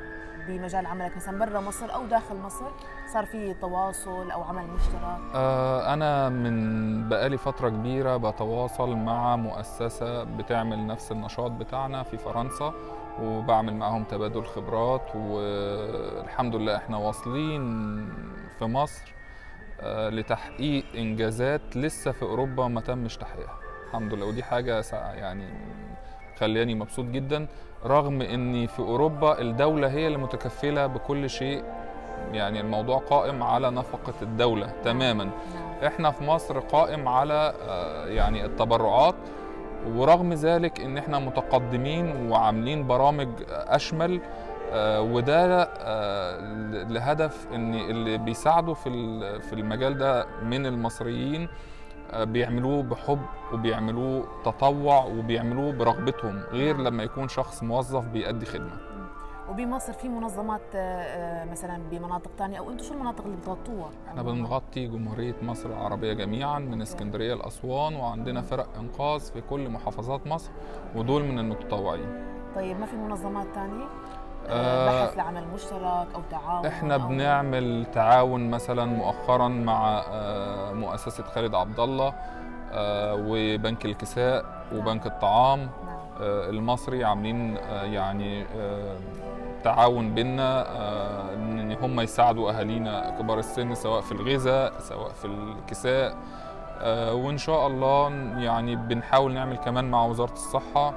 بمجال 0.47 0.85
عملك. 0.85 1.15
مثلا 1.17 1.45
برا 1.45 1.59
مصر 1.59 1.93
أو 1.93 2.05
داخل 2.05 2.35
مصر 2.35 2.65
صار 3.13 3.25
في 3.25 3.53
تواصل 3.53 4.31
أو 4.31 4.43
عمل 4.43 4.63
مشترك؟ 4.67 5.35
آه، 5.35 5.93
أنا 5.93 6.29
من 6.29 7.09
بقالي 7.09 7.37
فترة 7.37 7.69
كبيرة 7.69 8.17
بتواصل 8.17 8.95
مع 8.95 9.35
مؤسسة 9.35 10.23
بتعمل 10.23 10.87
نفس 10.87 11.11
النشاط 11.11 11.51
بتاعنا 11.51 12.03
في 12.03 12.17
فرنسا 12.17 12.73
وبعمل 13.21 13.73
معاهم 13.75 14.03
تبادل 14.03 14.43
خبرات 14.45 15.15
والحمد 15.15 16.55
لله 16.55 16.75
إحنا 16.75 16.97
واصلين 16.97 17.61
في 18.59 18.65
مصر 18.65 19.13
آه، 19.81 20.09
لتحقيق 20.09 20.85
إنجازات 20.95 21.61
لسه 21.77 22.11
في 22.11 22.23
أوروبا 22.23 22.67
ما 22.67 22.81
تمش 22.81 23.17
تحقيقها. 23.17 23.55
الحمد 23.87 24.13
لله. 24.13 24.25
ودي 24.25 24.43
حاجة 24.43 24.81
سا- 24.81 24.95
يعني 25.13 25.53
خلاني 26.39 26.75
مبسوط 26.75 27.05
جدا. 27.05 27.47
رغم 27.85 28.21
ان 28.21 28.67
في 28.67 28.79
أوروبا 28.79 29.41
الدولة 29.41 29.87
هي 29.87 30.07
اللي 30.07 30.17
متكفلة 30.17 30.87
بكل 30.87 31.29
شيء 31.29 31.63
يعني 32.31 32.61
الموضوع 32.61 32.97
قائم 32.97 33.43
على 33.43 33.71
نفقة 33.71 34.13
الدولة 34.21 34.73
تماما 34.83 35.23
نعم. 35.23 35.33
إحنا 35.85 36.11
في 36.11 36.23
مصر 36.23 36.59
قائم 36.59 37.07
على 37.07 37.53
آه، 37.69 38.07
يعني 38.07 38.45
التبرعات 38.45 39.15
ورغم 39.87 40.33
ذلك 40.33 40.81
إن 40.81 40.97
إحنا 40.97 41.19
متقدمين 41.19 42.29
وعاملين 42.31 42.87
برامج 42.87 43.29
أشمل 43.49 44.21
آه، 44.71 45.01
وده 45.01 45.63
آه، 45.63 46.39
لهدف 46.89 47.47
إن 47.53 47.73
اللي 47.75 48.17
بيساعدوا 48.17 48.73
في 48.73 48.89
في 49.39 49.53
المجال 49.53 49.97
ده 49.97 50.25
من 50.43 50.65
المصريين 50.65 51.49
بيعملوه 52.13 52.83
بحب 52.83 53.21
وبيعملوه 53.53 54.27
تطوع 54.45 55.05
وبيعملوه 55.05 55.71
برغبتهم 55.73 56.39
غير 56.51 56.77
لما 56.77 57.03
يكون 57.03 57.27
شخص 57.27 57.63
موظف 57.63 58.07
بيأدي 58.07 58.45
خدمة 58.45 58.77
وبمصر 59.49 59.93
في 59.93 60.09
منظمات 60.09 60.61
آه، 60.75 60.79
آه، 60.79 61.45
مثلا 61.45 61.79
بمناطق 61.91 62.31
تانية 62.37 62.59
أو 62.59 62.69
أنتم 62.71 62.83
شو 62.83 62.93
المناطق 62.93 63.25
اللي 63.25 63.37
بتغطوها؟ 63.37 63.89
إحنا 64.07 64.23
بنغطي 64.23 64.87
جمهورية 64.87 65.35
مصر 65.41 65.69
العربية 65.69 66.13
جميعا 66.13 66.59
من 66.59 66.81
اسكندرية 66.81 67.33
لأسوان 67.33 67.95
وعندنا 67.95 68.41
فرق 68.41 68.67
إنقاذ 68.79 69.19
في 69.19 69.41
كل 69.41 69.69
محافظات 69.69 70.27
مصر 70.27 70.51
ودول 70.95 71.23
من 71.23 71.39
المتطوعين 71.39 72.25
طيب 72.55 72.79
ما 72.79 72.85
في 72.85 72.95
منظمات 72.95 73.47
تانية؟ 73.55 73.85
آه، 74.49 75.05
بحث 75.05 75.17
لعمل 75.17 75.43
مشترك 75.53 76.07
أو 76.15 76.21
تعاون 76.31 76.65
إحنا 76.65 76.97
أو- 76.97 77.01
بنعمل 77.01 77.85
تعاون 77.93 78.49
مثلا 78.49 78.85
مؤخرا 78.85 79.47
مع 79.47 80.03
آه، 80.11 80.71
مؤسسة 80.73 81.23
خالد 81.23 81.55
عبد 81.55 81.79
الله 81.79 82.13
آه، 82.71 83.15
وبنك 83.27 83.85
الكساء 83.85 84.45
وبنك 84.75 85.05
الطعام 85.05 85.59
نعم. 85.59 85.69
المصري 86.21 87.03
عاملين 87.03 87.55
يعني 87.83 88.45
تعاون 89.63 90.13
بينا 90.15 90.65
إن 91.33 91.71
هم 91.81 91.99
يساعدوا 91.99 92.51
أهالينا 92.51 93.09
كبار 93.19 93.39
السن 93.39 93.75
سواء 93.75 94.01
في 94.01 94.11
الغذاء 94.11 94.73
سواء 94.79 95.09
في 95.09 95.25
الكساء 95.25 96.15
وإن 97.13 97.37
شاء 97.37 97.67
الله 97.67 98.09
يعني 98.37 98.75
بنحاول 98.75 99.33
نعمل 99.33 99.57
كمان 99.57 99.91
مع 99.91 100.05
وزارة 100.05 100.33
الصحة 100.33 100.93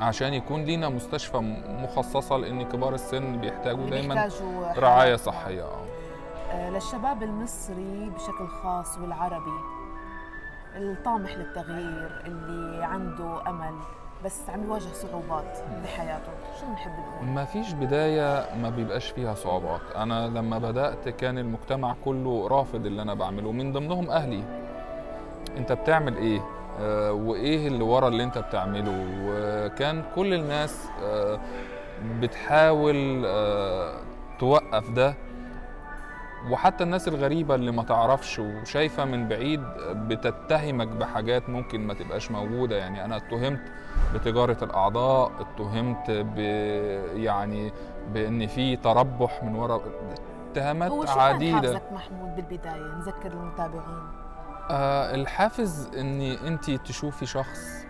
عشان 0.00 0.34
يكون 0.34 0.64
لينا 0.64 0.88
مستشفى 0.88 1.38
مخصصة 1.82 2.36
لأن 2.36 2.62
كبار 2.62 2.94
السن 2.94 3.36
بيحتاجوا 3.40 3.90
دايما 3.90 4.14
بيحتاجوا. 4.14 4.72
رعاية 4.78 5.16
صحية. 5.16 5.62
آه. 5.62 5.84
آه، 6.52 6.70
للشباب 6.70 7.22
المصري 7.22 8.10
بشكل 8.14 8.48
خاص 8.62 8.98
والعربي 8.98 9.60
الطامح 10.76 11.30
للتغيير 11.36 12.22
اللي 12.26 12.84
عنده 12.84 13.50
أمل 13.50 13.74
بس 14.24 14.50
عم 14.50 14.64
يواجه 14.64 14.92
صعوبات 14.92 15.58
بحياته. 15.84 16.32
شو 16.60 16.66
بنحب 16.66 16.90
نقول؟ 16.92 17.28
ما 17.28 17.44
فيش 17.44 17.72
بداية 17.72 18.46
ما 18.62 18.70
بيبقاش 18.70 19.10
فيها 19.10 19.34
صعوبات. 19.34 19.80
أنا 19.96 20.26
لما 20.28 20.58
بدأت 20.58 21.08
كان 21.08 21.38
المجتمع 21.38 21.94
كله 22.04 22.48
رافض 22.48 22.86
اللي 22.86 23.02
أنا 23.02 23.14
بعمله 23.14 23.52
من 23.52 23.72
ضمنهم 23.72 24.10
أهلي. 24.10 24.44
أنت 25.56 25.72
بتعمل 25.72 26.16
إيه؟ 26.16 26.40
آه 26.80 27.12
وإيه 27.12 27.68
اللي 27.68 27.84
ورا 27.84 28.08
اللي 28.08 28.24
أنت 28.24 28.38
بتعمله؟ 28.38 29.06
وكان 29.26 30.02
كل 30.14 30.34
الناس 30.34 30.86
آه 31.04 31.40
بتحاول 32.20 33.22
آه 33.26 33.92
توقف 34.38 34.90
ده. 34.90 35.14
وحتى 36.50 36.84
الناس 36.84 37.08
الغريبة 37.08 37.54
اللي 37.54 37.70
ما 37.72 37.82
تعرفش 37.82 38.38
وشايفة 38.38 39.04
من 39.04 39.28
بعيد 39.28 39.60
بتتهمك 39.90 40.86
بحاجات 40.88 41.48
ممكن 41.48 41.86
ما 41.86 41.94
تبقاش 41.94 42.30
موجودة. 42.30 42.76
يعني 42.76 43.04
أنا 43.04 43.16
اتهمت 43.16 43.60
بتجارة 44.14 44.64
الأعضاء 44.64 45.32
اتهمت 45.40 46.10
ب 46.10 46.38
يعني 47.16 47.72
بإن 48.14 48.46
في 48.46 48.76
تربح 48.76 49.44
من 49.44 49.54
وراء 49.54 49.82
اتهامات 50.52 50.90
هو 50.90 51.04
شو 51.06 51.14
كان 51.14 51.20
عديدة. 51.22 51.56
حافزك 51.56 51.92
محمود 51.92 52.36
بالبداية؟ 52.36 52.94
نذكر 52.98 53.32
المتابعين. 53.32 54.02
آه 54.70 55.14
الحافز 55.14 55.90
ان 55.96 56.20
انت 56.20 56.70
تشوفي 56.70 57.26
شخص 57.26 57.86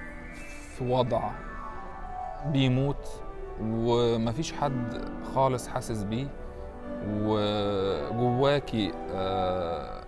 في 0.76 0.84
وضع 0.90 1.30
بيموت 2.46 3.08
ومفيش 3.60 4.52
حد 4.52 5.04
خالص 5.34 5.68
حاسس 5.68 6.02
بيه 6.02 6.26
وجواكي 7.22 8.92
آه 9.12 10.04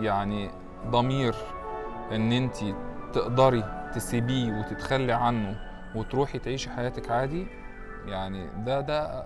يعني 0.00 0.50
ضمير 0.86 1.34
إن 2.12 2.32
انت 2.32 2.56
تقدري 3.12 3.64
تسيبيه 3.94 4.52
وتتخلي 4.58 5.12
عنه 5.12 5.56
وتروحي 5.94 6.38
تعيشي 6.38 6.70
حياتك 6.70 7.10
عادي 7.10 7.46
يعني 8.06 8.48
ده 8.64 8.80
ده 8.80 9.24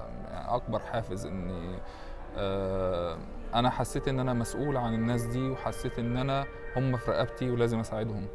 أكبر 0.48 0.80
حافز 0.92 1.26
إني 1.26 1.78
آه 2.36 3.16
أنا 3.54 3.70
حسيت 3.70 4.08
إن 4.08 4.20
أنا 4.20 4.32
مسؤول 4.34 4.76
عن 4.76 4.94
الناس 4.94 5.22
دي 5.22 5.50
وحسيت 5.50 5.98
إن 5.98 6.16
أنا 6.16 6.46
هم 6.76 6.96
في 6.96 7.10
رقبتي 7.10 7.50
ولازم 7.50 7.80
أساعدهم. 7.80 8.26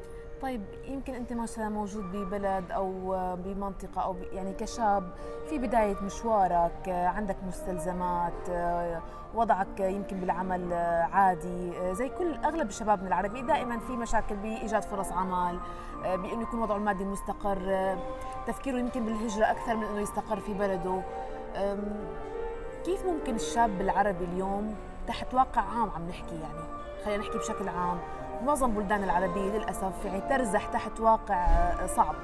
طيب 0.41 0.61
يمكن 0.85 1.13
أنت 1.15 1.33
مثلا 1.33 1.69
موجود 1.69 2.03
ببلد 2.11 2.71
أو 2.71 3.15
بمنطقة 3.35 4.01
أو 4.01 4.15
يعني 4.33 4.53
كشاب 4.53 5.09
في 5.49 5.57
بداية 5.57 5.95
مشوارك 6.01 6.89
عندك 6.89 7.35
مستلزمات 7.47 8.49
وضعك 9.35 9.79
يمكن 9.79 10.19
بالعمل 10.19 10.73
عادي 11.11 11.71
زي 11.93 12.09
كل 12.09 12.33
أغلب 12.35 12.69
شبابنا 12.69 13.07
العربي 13.07 13.41
دائما 13.41 13.79
في 13.79 13.91
مشاكل 13.91 14.35
بإيجاد 14.35 14.81
فرص 14.83 15.11
عمل 15.11 15.59
بإنه 16.03 16.41
يكون 16.41 16.59
وضعه 16.61 16.77
المادي 16.77 17.05
مستقر 17.05 17.97
تفكيره 18.47 18.77
يمكن 18.77 19.05
بالهجرة 19.05 19.45
أكثر 19.51 19.75
من 19.75 19.83
إنه 19.83 19.99
يستقر 20.01 20.39
في 20.39 20.53
بلده. 20.53 21.01
كيف 22.85 23.05
ممكن 23.05 23.35
الشاب 23.35 23.81
العربي 23.81 24.25
اليوم 24.25 24.75
تحت 25.09 25.33
واقع 25.33 25.61
عام 25.61 25.89
عم 25.95 26.09
نحكي 26.09 26.35
يعني 26.35 26.63
خلينا 27.05 27.23
نحكي 27.23 27.37
بشكل 27.37 27.67
عام 27.67 27.99
معظم 28.45 28.71
بلدان 28.71 29.03
العربية 29.03 29.51
للأسف 29.51 30.05
يعني 30.05 30.21
ترزح 30.21 30.65
تحت 30.65 30.99
واقع 30.99 31.35
آه، 31.35 31.87
صعب 31.87 32.15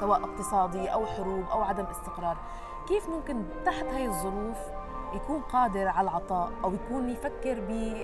سواء 0.00 0.20
اقتصادي 0.24 0.88
أو 0.88 1.06
حروب 1.06 1.44
أو 1.52 1.62
عدم 1.62 1.84
استقرار 1.84 2.36
كيف 2.88 3.08
ممكن 3.08 3.42
تحت 3.66 3.84
هاي 3.84 4.06
الظروف 4.06 4.56
يكون 5.14 5.40
قادر 5.40 5.88
على 5.88 6.08
العطاء 6.08 6.50
أو 6.64 6.74
يكون 6.74 7.10
يفكر 7.10 7.58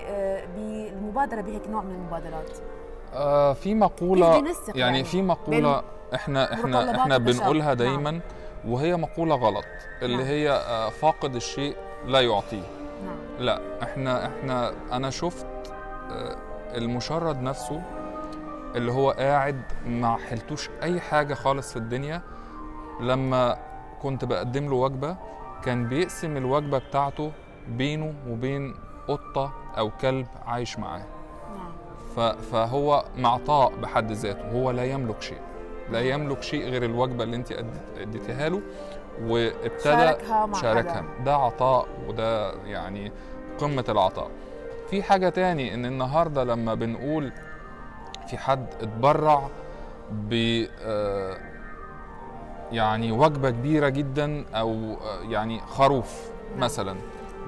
آه، 0.05 0.45
بالمبادرة 0.45 1.41
بهيك 1.41 1.67
نوع 1.67 1.81
من 1.81 1.95
المبادرات 1.95 2.51
آه 3.13 3.53
في 3.53 3.75
مقولة 3.75 4.35
يعني 4.35 4.53
يعني 4.75 5.03
في 5.03 5.21
مقولة 5.21 5.83
إحنا 6.15 6.53
إحنا 6.53 6.91
إحنا. 7.01 7.17
بنقولها 7.17 7.65
نعم. 7.65 7.77
دايما 7.77 8.19
وهي 8.67 8.97
مقولة 8.97 9.35
غلط 9.35 9.65
اللي 10.01 10.17
نعم. 10.17 10.25
هي 10.25 10.49
آه 10.49 10.89
فاقد 10.89 11.35
الشيء 11.35 11.75
لا 12.05 12.21
يعطيه 12.21 12.84
نعم. 13.03 13.15
لا 13.39 13.61
إحنا 13.83 14.25
إحنا 14.25 14.73
أنا 14.91 15.09
شفت 15.09 15.47
آه، 16.11 16.37
المشرد 16.77 17.41
نفسه 17.41 17.81
اللي 18.75 18.91
هو 18.91 19.11
قاعد 19.11 19.61
ما 19.87 20.17
حلتوش 20.17 20.69
أي 20.83 20.99
حاجة 20.99 21.33
خالص 21.33 21.71
في 21.71 21.77
الدنيا. 21.77 22.21
لما 23.01 23.57
كنت 24.01 24.25
بقدم 24.25 24.69
له 24.69 24.75
وجبة 24.75 25.15
كان 25.63 25.87
بيقسم 25.87 26.37
الوجبة 26.37 26.77
بتاعته 26.77 27.31
بينه 27.67 28.13
وبين 28.29 28.75
قطة 29.07 29.53
أو 29.77 29.91
كلب 30.01 30.27
عايش 30.45 30.79
معاه. 30.79 31.05
نعم. 32.17 32.35
فهو 32.51 33.05
معطاء 33.17 33.75
بحد 33.75 34.11
ذاته 34.11 34.51
هو 34.51 34.71
لا 34.71 34.83
يملك 34.83 35.21
شيء. 35.21 35.39
لا 35.91 35.99
يملك 36.01 36.41
شيء 36.43 36.69
غير 36.69 36.83
الوجبة 36.83 37.23
اللي 37.23 37.35
انت 37.35 37.51
اديتيها 37.97 38.49
له. 38.49 38.61
وابتدى 39.23 39.79
شاركها 39.83 40.45
مع 40.45 40.61
شاركها. 40.61 40.91
حدا. 40.91 41.23
ده 41.25 41.35
عطاء 41.35 41.87
وده 42.07 42.53
يعني 42.65 43.11
قمة 43.59 43.85
العطاء. 43.89 44.29
في 44.89 45.03
حاجة 45.03 45.29
تاني 45.29 45.73
إن 45.73 45.85
النهاردة 45.85 46.43
لما 46.43 46.73
بنقول 46.73 47.31
في 48.27 48.37
حد 48.37 48.65
اتبرع 48.81 49.47
ب 50.11 50.63
آه، 50.81 51.37
يعني 52.71 53.11
وجبة 53.11 53.49
كبيرة 53.49 53.89
جدا 53.89 54.45
أو 54.55 54.69
آه، 54.93 55.21
يعني 55.29 55.59
خروف 55.59 56.29
نعم. 56.51 56.59
مثلا 56.59 56.95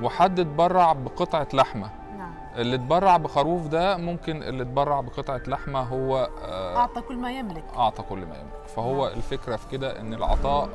وحد 0.01 0.39
اتبرع 0.39 0.93
بقطعة 0.93 1.47
لحمة. 1.53 1.89
نعم. 2.17 2.34
اللي 2.56 2.75
اتبرع 2.75 3.17
بخروف 3.17 3.67
ده 3.67 3.97
ممكن 3.97 4.43
اللي 4.43 4.63
اتبرع 4.63 5.01
بقطعة 5.01 5.41
لحمة 5.47 5.80
هو 5.80 6.30
آه، 6.41 6.77
أعطى 6.77 7.01
كل 7.01 7.15
ما 7.17 7.32
يملك. 7.32 7.63
أعطى 7.77 8.03
كل 8.03 8.17
ما 8.19 8.36
يملك. 8.36 8.67
فهو 8.75 9.08
الفكرة 9.08 9.56
في 9.56 9.67
كده 9.71 9.99
إن 9.99 10.13
العطاء 10.13 10.69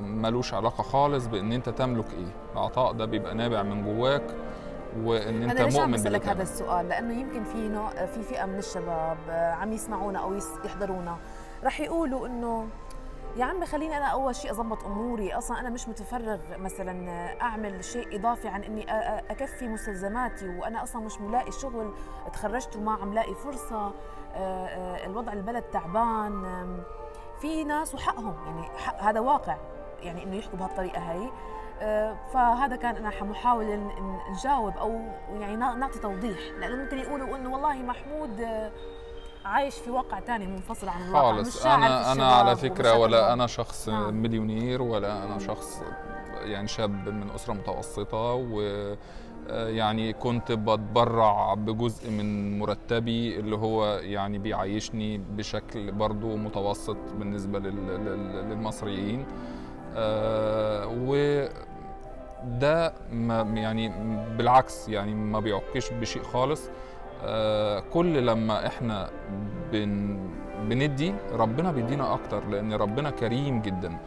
ملوش 0.00 0.54
علاقة 0.54 0.82
خالص 0.82 1.26
بإن 1.26 1.52
أنت 1.52 1.68
تملك 1.68 2.06
إيه. 2.12 2.32
العطاء 2.52 2.92
ده 2.92 3.04
بيبقى 3.04 3.34
نابع 3.34 3.62
من 3.62 3.84
جواك 3.84 4.22
وإن 5.02 5.42
أنت 5.42 5.60
أنا 5.60 5.70
مؤمن 5.80 5.92
بسألك 5.92 6.28
هذا. 6.28 6.42
السؤال؟ 6.42 6.88
لأنه 6.88 7.20
يمكن 7.20 7.44
في 7.44 7.68
نوع 7.68 7.88
في 8.06 8.22
فئة 8.22 8.44
من 8.46 8.58
الشباب 8.58 9.18
آه، 9.30 9.52
عم 9.52 9.72
يسمعونا 9.72 10.36
يس- 10.36 10.58
يحضرونا. 10.64 11.16
رح 11.64 11.80
يقولوا 11.80 12.26
إنه 12.26 12.66
يا 13.36 13.44
عمي 13.44 13.66
خليني 13.66 13.96
أنا 13.96 14.04
أول 14.06 14.34
شيء 14.34 14.50
أضبط 14.50 14.84
أموري، 14.84 15.32
أصلا 15.32 15.60
أنا 15.60 15.70
مش 15.70 15.88
متفرغ 15.88 16.38
مثلا 16.58 17.10
آه، 17.10 17.40
أعمل 17.42 17.84
شيء 17.84 18.16
إضافي 18.18 18.48
عن 18.48 18.62
أ- 18.62 18.90
أكفي 19.30 19.68
مستلزماتي 19.68 20.48
وأنا 20.58 20.82
أصلا 20.82 21.02
مش 21.02 21.20
ملاقي 21.20 21.52
شغل 21.52 21.92
تخرجت 22.32 22.76
وما 22.76 22.92
عم 22.92 23.14
لاقي 23.14 23.34
فرصة. 23.34 23.86
آه، 24.34 24.66
آه، 24.66 25.06
الوضع 25.06 25.32
البلد 25.32 25.62
تعبان. 25.62 26.44
في 27.40 27.64
ناس 27.64 27.94
وحقهم 27.94 28.34
يعني 28.46 28.78
حق 28.78 29.02
هذا 29.02 29.20
واقع 29.20 29.56
يعني 30.02 30.24
إنه 30.24 30.36
يحكوا 30.36 30.58
بهالطريقة 30.58 30.98
هاي 30.98 31.30
آه، 31.80 32.16
فهذا 32.32 32.76
كان 32.76 32.96
أنا 32.96 33.10
حمحاول 33.10 33.90
نجاوب 34.30 34.76
أو 34.76 35.00
يعني 35.40 35.56
نعطي 35.56 35.98
توضيح 35.98 36.38
لأنه 36.58 36.76
ممكن 36.76 36.98
يقولوا 36.98 37.36
إنه 37.36 37.52
والله 37.52 37.74
محمود 37.74 38.40
آه، 38.40 38.70
عايش 39.44 39.74
في 39.74 39.90
واقع 39.90 40.20
تاني 40.20 40.46
منفصل 40.46 40.88
عن 40.88 41.02
الواقع 41.02 41.32
مش 41.32 41.38
خالص 41.38 41.62
في 41.62 41.68
أنا 41.68 42.12
أنا 42.12 42.32
على 42.32 42.56
فكرة 42.56 42.98
ولا. 42.98 43.32
أنا 43.32 43.46
شخص 43.46 43.88
نعم. 43.88 44.14
مليونير 44.14 44.82
ولا 44.82 45.24
أنا 45.24 45.38
شخص 45.38 45.82
يعني 46.40 46.68
شاب 46.68 47.08
من 47.08 47.30
أسرة 47.30 47.54
متوسطة 47.54 48.34
و 48.34 48.62
يعني 49.50 50.12
كنت 50.12 50.52
بتبرع 50.52 51.54
بجزء 51.54 52.10
من 52.10 52.58
مرتبي 52.58 53.38
اللي 53.40 53.56
هو 53.56 53.86
يعني 53.98 54.38
بيعيشني 54.38 55.18
بشكل 55.18 55.92
برضو 55.92 56.36
متوسط 56.36 56.96
بالنسبة 57.18 57.58
لل- 57.58 57.86
لل- 57.86 58.50
للمصريين. 58.50 59.26
آه، 59.96 60.86
وده 62.46 62.92
ما 63.12 63.40
يعني 63.42 63.88
بالعكس 64.38 64.88
يعني 64.88 65.14
ما 65.14 65.40
بيعكش 65.40 65.90
بشيء 65.92 66.22
خالص. 66.22 66.70
آه، 67.24 67.80
كل 67.92 68.26
لما 68.26 68.66
إحنا 68.66 69.10
بن 69.72 70.18
بندي 70.68 71.14
ربنا 71.32 71.72
بيدينا 71.72 72.14
أكتر 72.14 72.48
لأن 72.48 72.72
ربنا 72.72 73.10
كريم 73.10 73.62
جدا. 73.62 73.98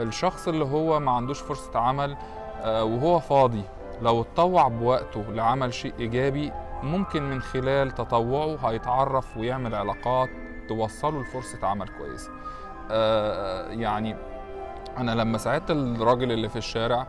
الشخص 0.00 0.48
اللي 0.48 0.64
هو 0.64 1.00
ما 1.00 1.10
عندوش 1.12 1.40
فرصة 1.40 1.78
عمل 1.78 2.16
آه، 2.62 2.84
وهو 2.84 3.20
فاضي 3.20 3.62
لو 4.02 4.20
اتطوع 4.20 4.68
بوقته 4.68 5.24
لعمل 5.32 5.74
شيء 5.74 5.92
إيجابي 6.00 6.52
ممكن 6.82 7.22
من 7.30 7.42
خلال 7.42 7.90
تطوعه 7.90 8.56
هيتعرف 8.56 9.36
ويعمل 9.36 9.74
علاقات 9.74 10.28
توصله 10.68 11.20
لفرصة 11.22 11.66
عمل 11.66 11.88
كويسة. 11.88 12.30
آه، 12.90 13.70
يعني 13.70 14.16
أنا 14.98 15.10
لما 15.10 15.38
ساعدت 15.38 15.70
الراجل 15.70 16.32
اللي 16.32 16.48
في 16.48 16.56
الشارع 16.56 17.06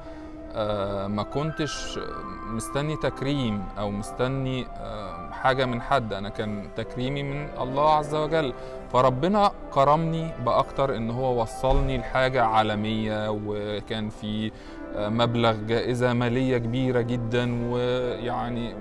آه، 0.55 1.07
ما 1.07 1.23
كنتش 1.23 1.99
مستني 2.47 2.95
تكريم 2.95 3.65
أو 3.79 3.91
مستني 3.91 4.67
آه، 4.77 5.31
حاجة 5.31 5.65
من 5.65 5.81
حد. 5.81 6.13
أنا 6.13 6.29
كان 6.29 6.69
تكريمي 6.75 7.23
من 7.23 7.49
الله 7.59 7.93
عز 7.93 8.15
وجل. 8.15 8.53
فربنا 8.93 9.51
كرمني 9.73 10.31
بأكتر 10.45 10.95
إن 10.95 11.11
هو 11.11 11.41
وصلني 11.41 11.97
لحاجة 11.97 12.43
عالمية 12.43 13.27
وكان 13.45 14.09
في 14.09 14.51
مبلغ 14.97 15.55
جائزة 15.67 16.13
مالية 16.13 16.57
كبيرة 16.57 17.01
جدا 17.01 17.71
ويعني 17.71 18.75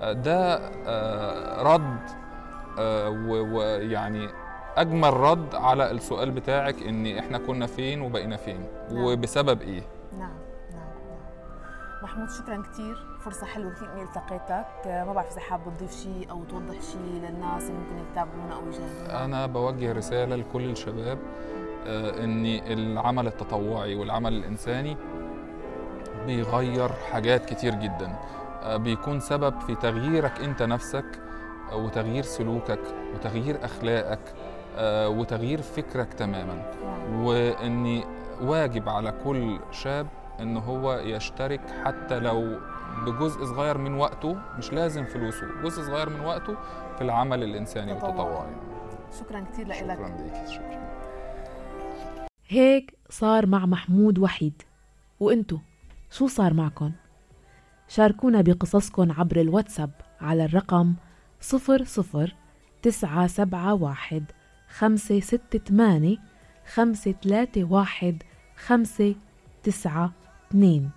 آه، 0.00 0.12
ده 0.12 0.56
آه، 0.86 1.62
رد 1.62 2.00
آه، 2.78 3.08
ويعني 3.28 4.28
أجمل 4.76 5.14
رد 5.14 5.54
على 5.54 5.90
السؤال 5.90 6.30
بتاعك 6.30 6.82
إن 6.82 7.06
إحنا 7.06 7.38
كنا 7.38 7.66
فين 7.66 8.00
وبقينا 8.00 8.36
فين. 8.36 8.60
نعم. 8.90 9.04
وبسبب 9.04 9.62
إيه؟ 9.62 9.82
نعم 10.12 10.20
نعم 10.20 10.88
نعم. 11.08 12.02
محمود 12.02 12.30
شكرا 12.30 12.62
كثير 12.72 12.96
فرصة 13.24 13.46
حلوة 13.46 13.72
كثير 13.72 13.92
إني 13.92 14.02
التقيتك. 14.02 14.66
ما 14.86 15.12
بعرف 15.12 15.32
إذا 15.32 15.40
حابب 15.40 15.62
تضيف 15.76 15.92
شيء 15.92 16.26
أو 16.30 16.44
توضح 16.44 16.80
شيء 16.80 17.00
للناس 17.00 17.62
اللي 17.62 17.72
ممكن 17.72 18.10
يتابعونا 18.12 18.54
أو 18.54 18.68
يشاهدونا 18.68 19.24
أنا 19.24 19.46
بوجه 19.46 19.92
رسالة 19.92 20.36
لكل 20.36 20.70
الشباب. 20.70 21.18
آه، 21.86 22.24
إن 22.24 22.46
العمل 22.46 23.26
التطوعي 23.26 23.94
والعمل 23.94 24.32
الإنساني 24.32 24.96
بيغير 26.26 26.88
حاجات 27.12 27.44
كتير 27.44 27.74
جدا 27.74 28.12
آه، 28.62 28.76
بيكون 28.76 29.20
سبب 29.20 29.60
في 29.60 29.74
تغييرك 29.74 30.40
أنت 30.40 30.62
نفسك 30.62 31.04
آه، 31.72 31.76
وتغيير 31.76 32.22
سلوكك 32.22 32.80
وتغيير 33.14 33.64
أخلاقك 33.64 34.34
آه، 34.78 35.08
وتغيير 35.08 35.62
فكرك 35.62 36.14
تماما. 36.14 36.62
وإن 37.14 38.02
واجب 38.42 38.88
على 38.88 39.14
كل 39.24 39.58
شاب 39.70 40.06
إن 40.40 40.56
هو 40.56 40.92
يشترك 40.94 41.60
حتى 41.84 42.18
لو 42.18 42.58
بجزء 43.06 43.44
صغير 43.44 43.78
من 43.78 43.94
وقته 43.94 44.36
مش 44.58 44.72
لازم 44.72 45.04
فلوسه 45.04 45.46
جزء 45.64 45.82
صغير 45.82 46.08
من 46.10 46.20
وقته 46.20 46.56
في 46.96 47.02
العمل 47.04 47.42
الإنساني 47.42 47.94
تطوعي. 47.94 48.10
والتطوعي 48.12 48.52
شكرا 49.20 49.40
كثير 49.52 49.68
لك 49.68 49.74
شكرا 49.74 50.08
ليكي 50.08 50.52
شكرا 50.54 50.85
هيك 52.48 52.98
صار 53.10 53.46
مع 53.46 53.66
محمود 53.66 54.18
وحيد. 54.18 54.62
وانتو 55.20 55.58
شو 56.10 56.26
صار 56.26 56.54
معكم؟ 56.54 56.92
شاركونا 57.88 58.40
بقصصكم 58.40 59.12
عبر 59.12 59.40
الواتساب 59.40 59.90
على 60.20 60.44
الرقم 60.44 60.94
صفر 61.40 61.84
صفر 61.84 62.34
تسعة 62.82 63.26
سبعة 63.26 63.74
واحد 63.74 64.24
خمسة 64.68 65.20
ستة 65.20 65.58
ثمانية 65.58 66.16
خمسة 66.74 67.14
ثلاثة 67.22 67.64
واحد 67.64 68.22
خمسة 68.56 69.14
تسعة 69.62 70.12
اثنين. 70.50 70.90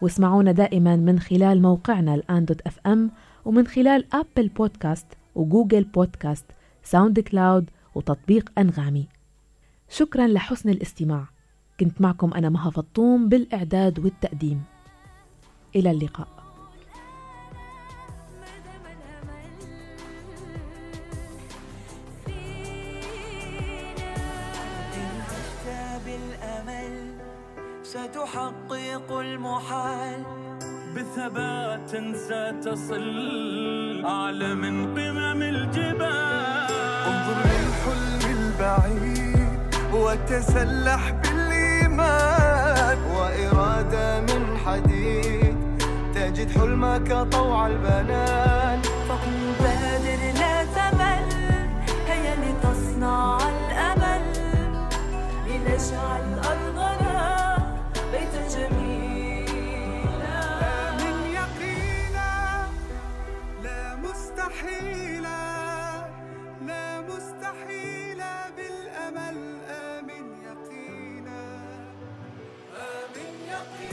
واسمعونا 0.00 0.52
دائما 0.52 0.96
من 0.96 1.18
خلال 1.18 1.62
موقعنا 1.62 2.14
الآن 2.14 2.44
dot 2.44 2.60
FM 2.60 3.10
ومن 3.44 3.66
خلال 3.66 4.14
Apple 4.14 4.48
Podcasts 4.48 5.06
و 5.34 5.84
Google 5.84 6.46
Podcasts 6.82 7.20
SoundCloud 7.20 7.70
وتطبيق 7.94 8.52
أنغامي. 8.58 9.08
شكرا 9.88 10.26
لحسن 10.26 10.68
الاستماع. 10.68 11.24
كنت 11.80 12.00
معكم 12.00 12.34
أنا 12.34 12.48
مها 12.48 12.70
فطوم 12.70 13.28
بالإعداد 13.28 13.98
والتقديم. 13.98 14.64
إلى 15.76 15.90
اللقاء. 15.90 16.28
إن 24.96 25.20
عشت 25.20 25.66
بالأمل 26.04 27.14
ستحقق 27.82 29.12
المحال 29.12 30.24
بثبات 30.96 31.90
ستصل 32.16 34.04
أعلى 34.04 34.54
من 34.54 34.86
قمم 34.98 35.42
الجبال. 35.42 36.66
انظر 37.06 37.36
للحلم 37.44 38.24
البعيد. 38.38 39.35
وتسلح 40.06 41.10
بالإيمان 41.10 42.98
وإرادة 43.16 44.20
من 44.20 44.58
حديد 44.66 45.56
تجد 46.14 46.50
حلمك 46.58 47.12
طوع 47.32 47.66
البنان 47.66 48.75